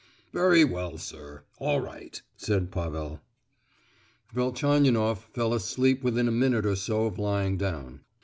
"Very 0.33 0.63
well, 0.63 0.97
sir; 0.97 1.43
all 1.59 1.79
right," 1.79 2.19
said 2.35 2.71
Pavel. 2.71 3.21
Velchaninoff 4.33 5.25
fell 5.31 5.53
asleep 5.53 6.01
within 6.03 6.27
a 6.27 6.31
minute 6.31 6.65
or 6.65 6.75
so 6.75 7.05
of 7.05 7.19
lying 7.19 7.55
down. 7.55 7.99